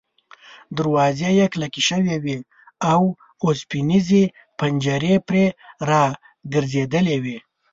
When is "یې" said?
1.39-1.45